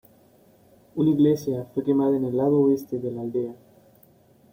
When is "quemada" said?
1.83-2.17